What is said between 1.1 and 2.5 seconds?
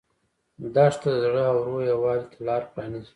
د زړه او روح یووالي ته